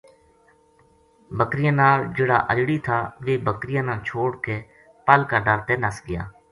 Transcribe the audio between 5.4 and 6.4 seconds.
ڈر تے نس گیا۔